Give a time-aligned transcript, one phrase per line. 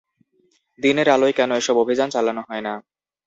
[0.79, 2.73] দিনের আলোয় কেন এসব অভিযান চালানো হয় না?